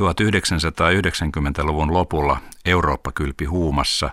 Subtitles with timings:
[0.00, 4.10] 1990-luvun lopulla Eurooppa kylpi huumassa,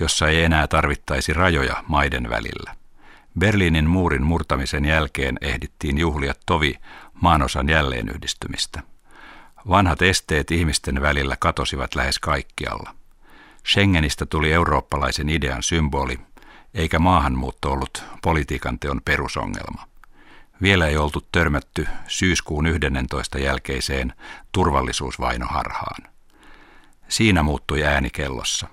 [0.00, 2.74] jossa ei enää tarvittaisi rajoja maiden välillä.
[3.38, 6.74] Berliinin muurin murtamisen jälkeen ehdittiin juhlia tovi
[7.14, 8.82] maanosan jälleenyhdistymistä.
[9.68, 12.94] Vanhat esteet ihmisten välillä katosivat lähes kaikkialla.
[13.66, 16.18] Schengenistä tuli eurooppalaisen idean symboli,
[16.74, 19.89] eikä maahanmuutto ollut politiikan teon perusongelma.
[20.62, 23.38] Vielä ei oltu törmätty syyskuun 11.
[23.38, 24.12] jälkeiseen
[24.52, 26.12] turvallisuusvainoharhaan.
[27.08, 28.66] Siinä muuttui ääni kellossa.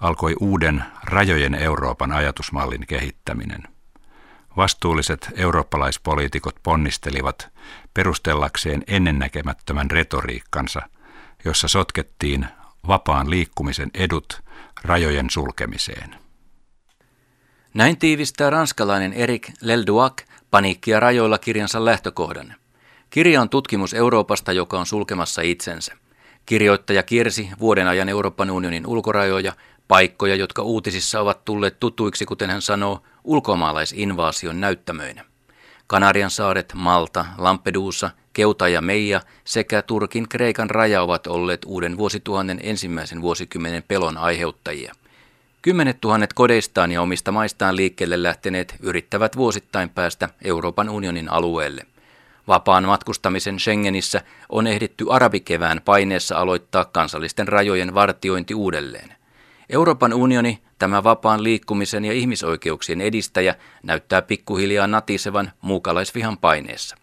[0.00, 3.62] Alkoi uuden rajojen Euroopan ajatusmallin kehittäminen.
[4.56, 7.48] Vastuulliset eurooppalaispoliitikot ponnistelivat
[7.94, 10.82] perustellakseen ennennäkemättömän retoriikkansa,
[11.44, 12.46] jossa sotkettiin
[12.88, 14.42] vapaan liikkumisen edut
[14.82, 16.14] rajojen sulkemiseen.
[17.74, 22.54] Näin tiivistää ranskalainen Eric Lelduac Paniikkia rajoilla kirjansa lähtökohdan.
[23.10, 25.96] Kirja on tutkimus Euroopasta, joka on sulkemassa itsensä.
[26.46, 29.52] Kirjoittaja kiersi vuoden ajan Euroopan unionin ulkorajoja,
[29.88, 35.24] paikkoja, jotka uutisissa ovat tulleet tutuiksi, kuten hän sanoo, ulkomaalaisinvaasion näyttämöinä.
[35.86, 42.60] Kanarian saaret, Malta, Lampedusa, Keuta ja Meija sekä Turkin Kreikan raja ovat olleet uuden vuosituhannen
[42.62, 44.94] ensimmäisen vuosikymmenen pelon aiheuttajia.
[45.62, 51.86] Kymmenet tuhannet kodeistaan ja omista maistaan liikkeelle lähteneet yrittävät vuosittain päästä Euroopan unionin alueelle.
[52.48, 59.14] Vapaan matkustamisen Schengenissä on ehditty arabikevään paineessa aloittaa kansallisten rajojen vartiointi uudelleen.
[59.70, 66.96] Euroopan unioni, tämä vapaan liikkumisen ja ihmisoikeuksien edistäjä, näyttää pikkuhiljaa natisevan muukalaisvihan paineessa.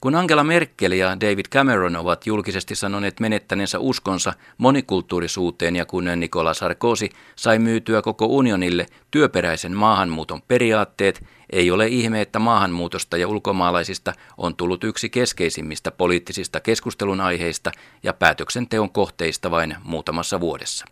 [0.00, 6.58] Kun Angela Merkel ja David Cameron ovat julkisesti sanoneet menettäneensä uskonsa monikulttuurisuuteen ja kun Nicolas
[6.58, 14.12] Sarkozy sai myytyä koko unionille työperäisen maahanmuuton periaatteet, ei ole ihme, että maahanmuutosta ja ulkomaalaisista
[14.36, 20.84] on tullut yksi keskeisimmistä poliittisista keskustelun aiheista ja päätöksenteon kohteista vain muutamassa vuodessa.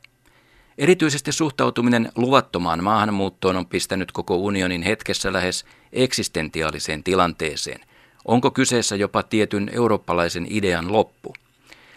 [0.78, 7.80] Erityisesti suhtautuminen luvattomaan maahanmuuttoon on pistänyt koko unionin hetkessä lähes eksistentiaaliseen tilanteeseen.
[8.24, 11.34] Onko kyseessä jopa tietyn eurooppalaisen idean loppu?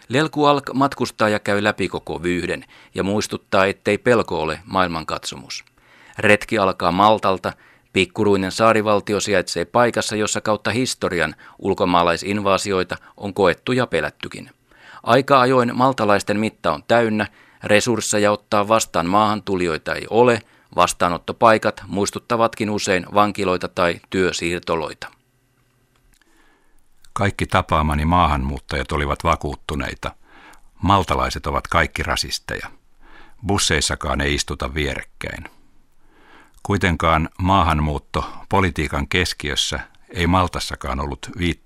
[0.09, 2.65] Lelku Alk matkustaa ja käy läpi koko vyyhden
[2.95, 5.65] ja muistuttaa, ettei pelko ole maailmankatsomus.
[6.19, 7.53] Retki alkaa Maltalta,
[7.93, 14.49] pikkuruinen saarivaltio sijaitsee paikassa, jossa kautta historian ulkomaalaisinvaasioita on koettu ja pelättykin.
[15.03, 17.27] Aika ajoin maltalaisten mitta on täynnä,
[17.63, 20.41] resursseja ottaa vastaan maahantulijoita ei ole,
[20.75, 25.20] vastaanottopaikat muistuttavatkin usein vankiloita tai työsiirtoloita.
[27.21, 30.15] Kaikki tapaamani maahanmuuttajat olivat vakuuttuneita.
[30.81, 32.67] Maltalaiset ovat kaikki rasisteja.
[33.47, 35.43] Busseissakaan ei istuta vierekkäin.
[36.63, 41.61] Kuitenkaan maahanmuutto politiikan keskiössä ei Maltassakaan ollut viit...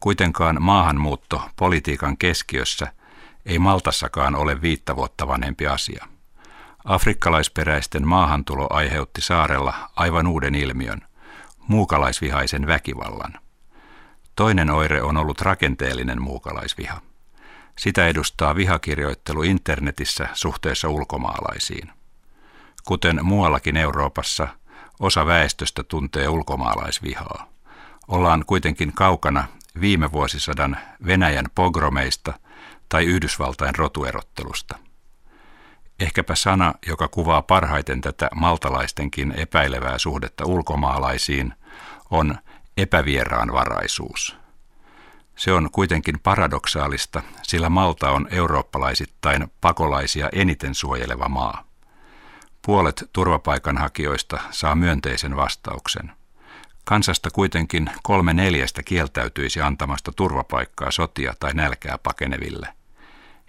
[0.00, 2.92] Kuitenkaan maahanmuutto politiikan keskiössä
[3.46, 6.06] ei Maltassakaan ole viittä vuotta vanhempi asia.
[6.84, 11.02] Afrikkalaisperäisten maahantulo aiheutti saarella aivan uuden ilmiön,
[11.68, 13.32] muukalaisvihaisen väkivallan–
[14.40, 17.00] Toinen oire on ollut rakenteellinen muukalaisviha.
[17.78, 21.92] Sitä edustaa vihakirjoittelu internetissä suhteessa ulkomaalaisiin.
[22.84, 24.48] Kuten muuallakin Euroopassa,
[25.00, 27.46] osa väestöstä tuntee ulkomaalaisvihaa.
[28.08, 29.44] Ollaan kuitenkin kaukana
[29.80, 30.76] viime vuosisadan
[31.06, 32.32] Venäjän pogromeista
[32.88, 34.78] tai Yhdysvaltain rotuerottelusta.
[36.00, 41.54] Ehkäpä sana, joka kuvaa parhaiten tätä maltalaistenkin epäilevää suhdetta ulkomaalaisiin,
[42.10, 42.38] on
[42.76, 44.36] epävieraanvaraisuus.
[45.36, 51.64] Se on kuitenkin paradoksaalista, sillä Malta on eurooppalaisittain pakolaisia eniten suojeleva maa.
[52.66, 56.12] Puolet turvapaikanhakijoista saa myönteisen vastauksen.
[56.84, 62.68] Kansasta kuitenkin kolme neljästä kieltäytyisi antamasta turvapaikkaa sotia tai nälkää pakeneville.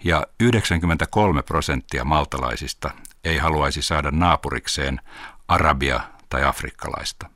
[0.04, 2.90] Ja 93 prosenttia maltalaisista
[3.24, 5.00] ei haluaisi saada naapurikseen
[5.48, 7.26] arabia tai afrikkalaista.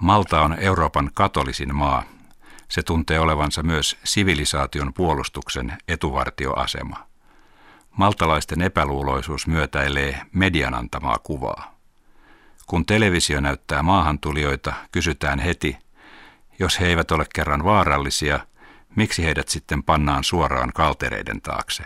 [0.00, 2.02] Malta on Euroopan katolisin maa.
[2.68, 7.06] Se tuntee olevansa myös sivilisaation puolustuksen etuvartioasema.
[7.96, 11.74] Maltalaisten epäluuloisuus myötäilee median antamaa kuvaa.
[12.66, 15.76] Kun televisio näyttää maahantulijoita, kysytään heti,
[16.58, 18.40] jos he eivät ole kerran vaarallisia,
[18.96, 21.84] miksi heidät sitten pannaan suoraan kaltereiden taakse?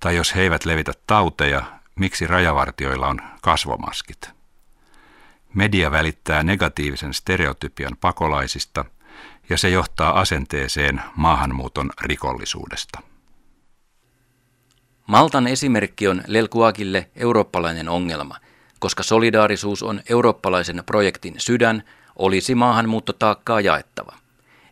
[0.00, 1.62] Tai jos he eivät levitä tauteja,
[1.94, 4.30] miksi rajavartioilla on kasvomaskit?
[5.54, 8.84] Media välittää negatiivisen stereotypian pakolaisista
[9.48, 13.00] ja se johtaa asenteeseen maahanmuuton rikollisuudesta.
[15.06, 18.36] Maltan esimerkki on Lelkuakille eurooppalainen ongelma,
[18.78, 21.82] koska solidaarisuus on eurooppalaisen projektin sydän,
[22.16, 24.12] olisi maahanmuuttotaakkaa jaettava.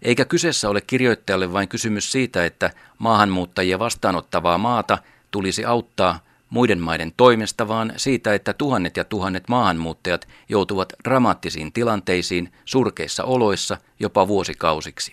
[0.02, 4.98] Eikä kyseessä ole kirjoittajalle vain kysymys siitä, että maahanmuuttajia vastaanottavaa maata
[5.30, 6.20] tulisi auttaa
[6.52, 13.76] muiden maiden toimesta, vaan siitä, että tuhannet ja tuhannet maahanmuuttajat joutuvat dramaattisiin tilanteisiin surkeissa oloissa
[14.00, 15.12] jopa vuosikausiksi.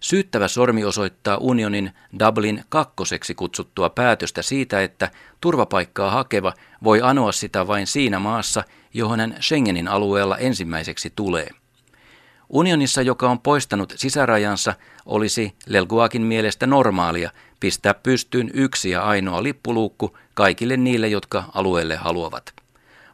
[0.00, 5.10] Syyttävä sormi osoittaa unionin Dublin kakkoseksi kutsuttua päätöstä siitä, että
[5.40, 6.52] turvapaikkaa hakeva
[6.84, 8.64] voi anoa sitä vain siinä maassa,
[8.94, 11.48] johon hän Schengenin alueella ensimmäiseksi tulee.
[12.52, 14.74] Unionissa, joka on poistanut sisärajansa,
[15.06, 22.52] olisi Lelguakin mielestä normaalia pistää pystyyn yksi ja ainoa lippuluukku kaikille niille, jotka alueelle haluavat.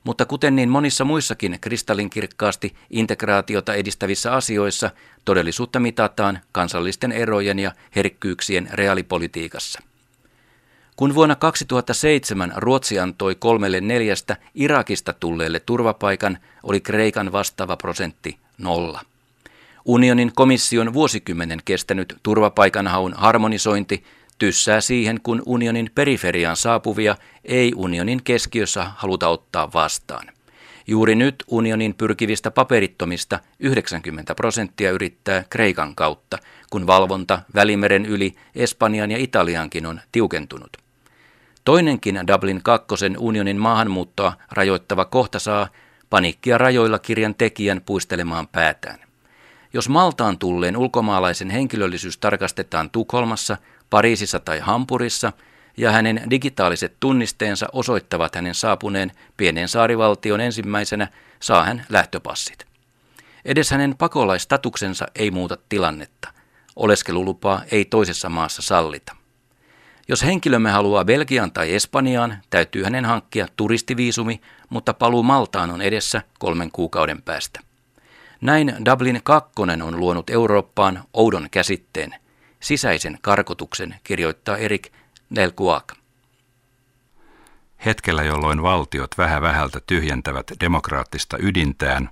[0.05, 4.91] Mutta kuten niin monissa muissakin kristallinkirkkaasti integraatiota edistävissä asioissa,
[5.25, 9.81] todellisuutta mitataan kansallisten erojen ja herkkyyksien reaalipolitiikassa.
[10.97, 19.01] Kun vuonna 2007 Ruotsi antoi kolmelle neljästä Irakista tulleelle turvapaikan, oli Kreikan vastaava prosentti nolla.
[19.89, 24.05] Unionin komission vuosikymmenen kestänyt turvapaikanhaun harmonisointi
[24.39, 30.27] tyssää siihen, kun unionin periferiaan saapuvia ei unionin keskiössä haluta ottaa vastaan.
[30.87, 36.39] Juuri nyt unionin pyrkivistä paperittomista 90 prosenttia yrittää Kreikan kautta,
[36.71, 40.77] kun valvonta Välimeren yli Espanjan ja Italiankin on tiukentunut.
[41.65, 45.69] Toinenkin Dublin kakkosen unionin maahanmuuttoa rajoittava kohta saa
[46.11, 49.08] paniikkia rajoilla kirjan tekijän puistelemaan päätään.
[49.73, 53.57] Jos Maltaan tulleen ulkomaalaisen henkilöllisyys tarkastetaan Tukholmassa,
[53.91, 55.33] Pariisissa tai Hampurissa
[55.77, 61.09] ja hänen digitaaliset tunnisteensa osoittavat hänen saapuneen pienen saarivaltion ensimmäisenä,
[61.41, 62.67] saa hän lähtöpassit.
[63.45, 66.29] Edes hänen pakolaistatuksensa ei muuta tilannetta.
[66.77, 69.17] Oleskelulupaa ei toisessa maassa sallita.
[70.09, 76.23] Jos henkilömme haluaa Belgiaan tai Espanjaan, täytyy hänen hankkia turistiviisumi, mutta paluu Maltaan on edessä
[76.39, 77.68] kolmen kuukauden päästä.
[78.41, 79.53] Näin Dublin 2
[79.85, 82.15] on luonut Eurooppaan oudon käsitteen–
[82.61, 84.93] sisäisen karkotuksen, kirjoittaa Erik
[85.35, 85.93] Delguac.
[87.85, 92.11] Hetkellä, jolloin valtiot vähä vähältä tyhjentävät demokraattista ydintään,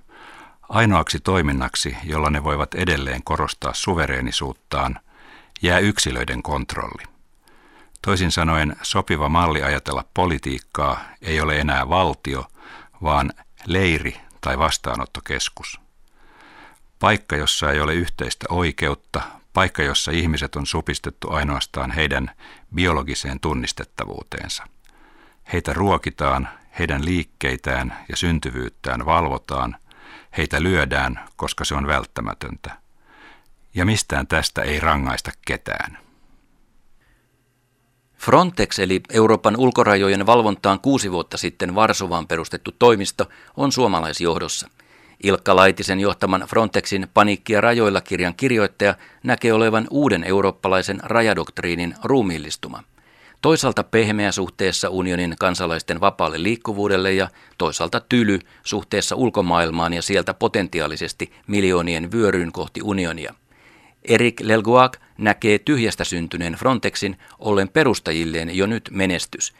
[0.69, 4.99] ainoaksi toiminnaksi, jolla ne voivat edelleen korostaa suvereenisuuttaan,
[5.61, 7.03] jää yksilöiden kontrolli.
[8.01, 12.45] Toisin sanoen sopiva malli ajatella politiikkaa ei ole enää valtio,
[13.03, 13.33] vaan
[13.65, 15.86] leiri tai vastaanottokeskus.
[16.99, 19.21] Paikka, jossa ei ole yhteistä oikeutta,
[19.53, 22.31] paikka, jossa ihmiset on supistettu ainoastaan heidän
[22.75, 24.63] biologiseen tunnistettavuuteensa.
[25.53, 26.49] Heitä ruokitaan,
[26.79, 29.75] heidän liikkeitään ja syntyvyyttään valvotaan,
[30.37, 32.77] heitä lyödään, koska se on välttämätöntä.
[33.73, 35.97] Ja mistään tästä ei rangaista ketään.
[38.17, 44.69] Frontex eli Euroopan ulkorajojen valvontaan kuusi vuotta sitten Varsovaan perustettu toimisto on suomalaisjohdossa.
[45.23, 52.83] Ilkka Laitisen johtaman Frontexin Paniikkia rajoilla kirjan kirjoittaja näkee olevan uuden eurooppalaisen rajadoktriinin ruumiillistuma.
[53.41, 61.31] Toisaalta pehmeä suhteessa unionin kansalaisten vapaalle liikkuvuudelle ja toisaalta tyly suhteessa ulkomaailmaan ja sieltä potentiaalisesti
[61.47, 63.33] miljoonien vyöryyn kohti unionia.
[64.05, 69.53] Erik Lelguac näkee tyhjästä syntyneen Frontexin ollen perustajilleen jo nyt menestys–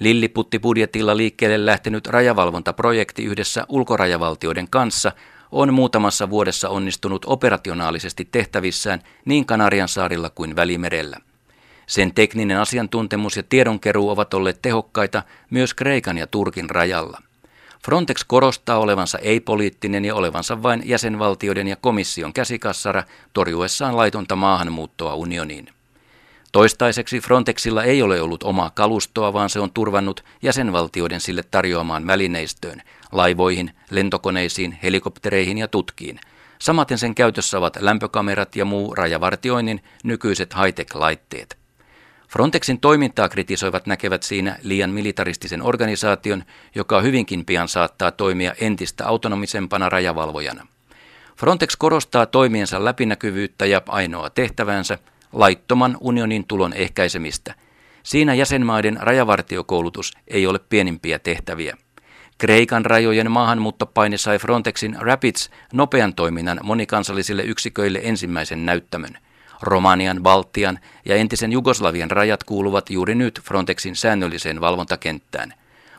[0.00, 5.12] Lilliputtibudjetilla liikkeelle lähtenyt rajavalvontaprojekti yhdessä ulkorajavaltioiden kanssa
[5.52, 11.16] on muutamassa vuodessa onnistunut operationaalisesti tehtävissään niin Kanarian saarilla kuin Välimerellä.
[11.86, 17.22] Sen tekninen asiantuntemus ja tiedonkeruu ovat olleet tehokkaita myös Kreikan ja Turkin rajalla.
[17.84, 23.02] Frontex korostaa olevansa ei-poliittinen ja olevansa vain jäsenvaltioiden ja komission käsikassara
[23.32, 25.68] torjuessaan laitonta maahanmuuttoa unioniin.
[26.52, 32.82] Toistaiseksi Frontexilla ei ole ollut omaa kalustoa, vaan se on turvannut jäsenvaltioiden sille tarjoamaan välineistöön,
[33.12, 36.20] laivoihin, lentokoneisiin, helikoptereihin ja tutkiin.
[36.58, 41.58] Samaten sen käytössä ovat lämpökamerat ja muu rajavartioinnin nykyiset high-tech-laitteet.
[42.28, 49.88] Frontexin toimintaa kritisoivat näkevät siinä liian militaristisen organisaation, joka hyvinkin pian saattaa toimia entistä autonomisempana
[49.88, 50.66] rajavalvojana.
[51.36, 54.98] Frontex korostaa toimiensa läpinäkyvyyttä ja ainoa tehtävänsä–
[55.32, 57.54] laittoman unionin tulon ehkäisemistä.
[58.02, 61.76] Siinä jäsenmaiden rajavartiokoulutus ei ole pienimpiä tehtäviä.
[62.38, 69.18] Kreikan rajojen maahanmuuttopaine sai Frontexin Rapids nopean toiminnan monikansallisille yksiköille ensimmäisen näyttämön.
[69.62, 75.54] Romanian, Baltian ja entisen Jugoslavian rajat kuuluvat juuri nyt Frontexin säännölliseen valvontakenttään.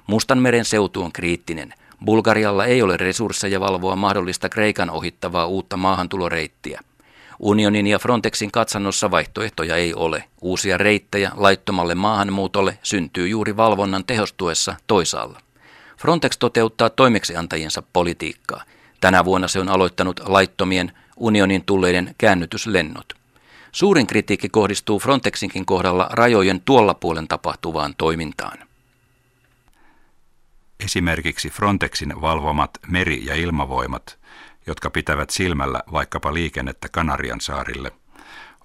[0.07, 1.73] Mustanmeren seutu on kriittinen.
[2.05, 6.81] Bulgarialla ei ole resursseja valvoa mahdollista Kreikan ohittavaa uutta maahantuloreittiä.
[7.41, 10.23] Unionin ja Frontexin katsannossa vaihtoehtoja ei ole.
[10.41, 15.39] Uusia reittejä laittomalle maahanmuutolle syntyy juuri valvonnan tehostuessa toisaalla.
[15.97, 18.63] Frontex toteuttaa toimeksiantajiensa politiikkaa.
[18.99, 23.13] Tänä vuonna se on aloittanut laittomien unionin tulleiden käännytyslennot.
[23.71, 28.57] Suurin kritiikki kohdistuu Frontexinkin kohdalla rajojen tuolla puolen tapahtuvaan toimintaan.
[30.85, 34.19] Esimerkiksi Frontexin valvomat meri- ja ilmavoimat,
[34.67, 37.91] jotka pitävät silmällä vaikkapa liikennettä Kanarian saarille,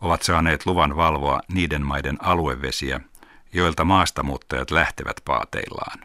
[0.00, 3.00] ovat saaneet luvan valvoa niiden maiden aluevesiä,
[3.52, 5.98] joilta maastamuuttajat lähtevät paateillaan.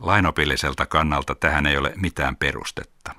[0.00, 3.14] Lainopilliselta kannalta tähän ei ole mitään perustetta.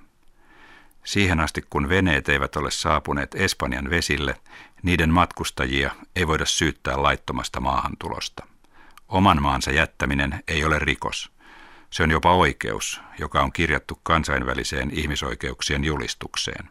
[1.04, 4.36] Siihen asti kun veneet eivät ole saapuneet Espanjan vesille,
[4.84, 8.48] niiden matkustajia ei voida syyttää laittomasta maahantulosta.
[9.08, 11.32] Oman maansa jättäminen ei ole rikos.
[11.90, 16.70] Se on jopa oikeus, joka on kirjattu kansainväliseen ihmisoikeuksien julistukseen.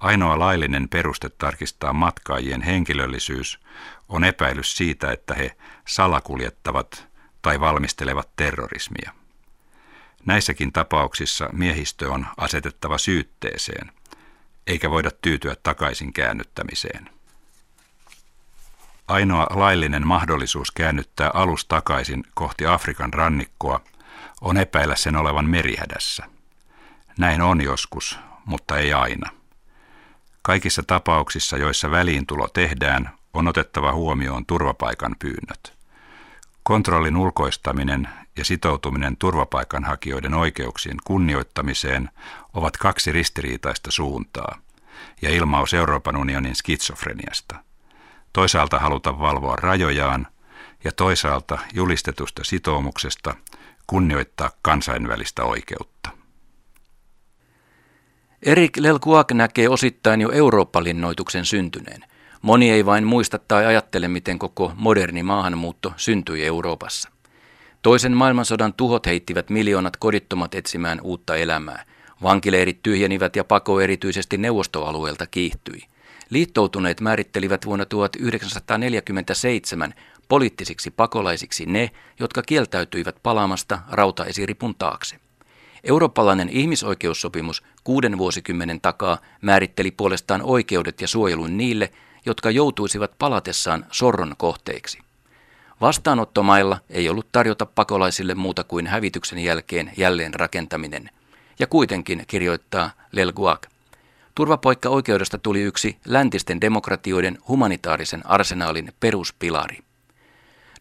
[0.00, 3.60] Ainoa laillinen peruste tarkistaa matkaajien henkilöllisyys
[4.08, 5.56] on epäilys siitä, että he
[5.88, 7.06] salakuljettavat
[7.42, 9.12] tai valmistelevat terrorismia.
[10.26, 13.92] Näissäkin tapauksissa miehistö on asetettava syytteeseen,
[14.66, 17.10] eikä voida tyytyä takaisin käännyttämiseen.
[19.08, 23.80] Ainoa laillinen mahdollisuus käännyttää alus takaisin kohti Afrikan rannikkoa
[24.40, 26.24] on epäillä sen olevan merihädässä.
[27.18, 29.30] Näin on joskus, mutta ei aina.
[30.42, 35.76] Kaikissa tapauksissa, joissa väliintulo tehdään, on otettava huomioon turvapaikan pyynnöt.
[36.62, 42.10] Kontrollin ulkoistaminen ja sitoutuminen turvapaikanhakijoiden oikeuksien kunnioittamiseen
[42.54, 44.58] ovat kaksi ristiriitaista suuntaa
[45.22, 47.56] ja ilmaus Euroopan unionin skitsofreniasta.
[48.32, 50.26] Toisaalta haluta valvoa rajojaan
[50.84, 53.34] ja toisaalta julistetusta sitoumuksesta
[53.86, 56.10] kunnioittaa kansainvälistä oikeutta.
[58.42, 62.04] Erik Lelkuak näkee osittain jo Eurooppa-linnoituksen syntyneen.
[62.42, 67.10] Moni ei vain muista tai ajattele, miten koko moderni maahanmuutto syntyi Euroopassa.
[67.82, 71.84] Toisen maailmansodan tuhot heittivät miljoonat kodittomat etsimään uutta elämää.
[72.22, 75.80] Vankileirit tyhjenivät ja pako erityisesti neuvostoalueelta kiihtyi.
[76.30, 79.94] Liittoutuneet määrittelivät vuonna 1947
[80.28, 81.90] poliittisiksi pakolaisiksi ne,
[82.20, 85.16] jotka kieltäytyivät palaamasta rautaesiripun taakse.
[85.84, 91.92] Eurooppalainen ihmisoikeussopimus kuuden vuosikymmenen takaa määritteli puolestaan oikeudet ja suojelun niille,
[92.26, 94.98] jotka joutuisivat palatessaan sorron kohteiksi.
[95.80, 101.10] Vastaanottomailla ei ollut tarjota pakolaisille muuta kuin hävityksen jälkeen jälleen rakentaminen.
[101.58, 103.66] Ja kuitenkin, kirjoittaa Lelguak,
[104.34, 109.85] turvapoikka-oikeudesta tuli yksi läntisten demokratioiden humanitaarisen arsenaalin peruspilari.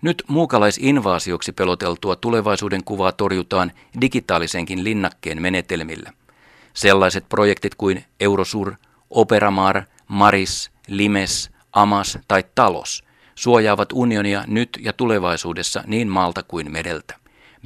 [0.05, 3.71] Nyt muukalaisinvaasioksi peloteltua tulevaisuuden kuvaa torjutaan
[4.01, 6.13] digitaalisenkin linnakkeen menetelmillä.
[6.73, 8.73] Sellaiset projektit kuin Eurosur,
[9.09, 13.03] Operamar, Maris, Limes, Amas tai Talos
[13.35, 17.15] suojaavat unionia nyt ja tulevaisuudessa niin maalta kuin mereltä.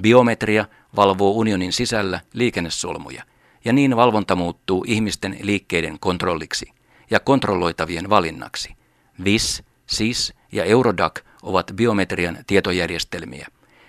[0.01, 0.65] Biometria
[0.96, 3.24] valvoo unionin sisällä liikennesolmuja,
[3.65, 6.72] ja niin valvonta muuttuu ihmisten liikkeiden kontrolliksi
[7.12, 8.75] ja kontrolloitavien valinnaksi.
[9.24, 13.48] VIS, SIS ja Eurodac ovat biometrian tietojärjestelmiä.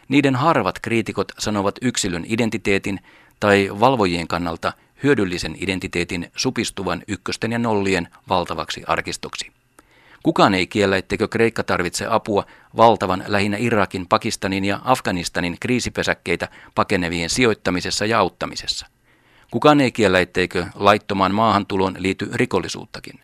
[0.09, 3.00] Niiden harvat kriitikot sanovat yksilön identiteetin
[3.40, 9.52] tai valvojien kannalta hyödyllisen identiteetin supistuvan ykkösten ja nollien valtavaksi arkistoksi.
[10.23, 12.45] Kukaan ei kiellä, etteikö Kreikka tarvitse apua
[12.76, 18.87] valtavan lähinnä Irakin, Pakistanin ja Afganistanin kriisipesäkkeitä pakenevien sijoittamisessa ja auttamisessa.
[19.50, 23.21] Kukaan ei kiellä, etteikö laittomaan maahantuloon liity rikollisuuttakin.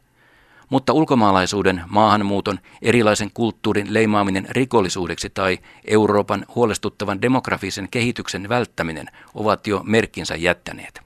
[0.70, 9.80] Mutta ulkomaalaisuuden, maahanmuuton, erilaisen kulttuurin leimaaminen rikollisuudeksi tai Euroopan huolestuttavan demografisen kehityksen välttäminen ovat jo
[9.85, 11.00] merkkinsä jättäneet.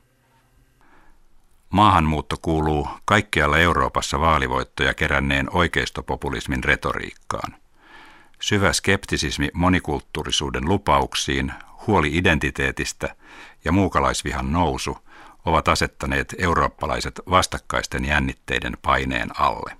[1.70, 7.54] Maahanmuutto kuuluu kaikkialla Euroopassa vaalivoittoja keränneen oikeistopopulismin retoriikkaan.
[8.40, 11.52] Syvä skeptisismi monikulttuurisuuden lupauksiin,
[11.86, 13.14] huoli identiteetistä
[13.64, 14.98] ja muukalaisvihan nousu
[15.44, 19.76] ovat asettaneet eurooppalaiset vastakkaisten jännitteiden paineen alle.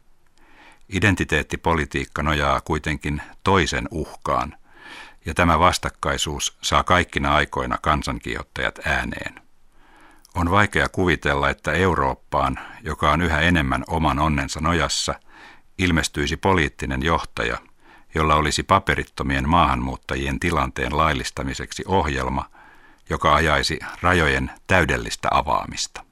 [0.88, 4.57] Identiteettipolitiikka nojaa kuitenkin toisen uhkaan,
[5.26, 9.35] ja tämä vastakkaisuus saa kaikkina aikoina kansankiihottajat ääneen.
[10.35, 15.14] On vaikea kuvitella, että Eurooppaan, joka on yhä enemmän oman onnensa nojassa,
[15.79, 17.59] ilmestyisi poliittinen johtaja,
[18.14, 22.50] jolla olisi paperittomien maahanmuuttajien tilanteen laillistamiseksi ohjelma,
[23.11, 26.10] joka ajaisi rajojen täydellistä avaamista.